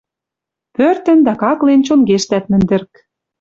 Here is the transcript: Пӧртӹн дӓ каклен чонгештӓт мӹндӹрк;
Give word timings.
Пӧртӹн 0.75 1.19
дӓ 1.25 1.33
каклен 1.41 1.81
чонгештӓт 1.87 2.45
мӹндӹрк; 2.51 2.93